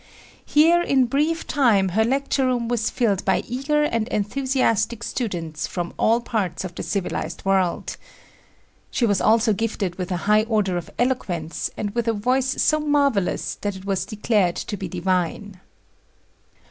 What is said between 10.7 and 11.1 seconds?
of